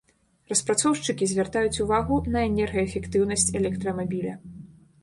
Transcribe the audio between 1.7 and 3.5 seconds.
увагу на энергаэфектыўнасць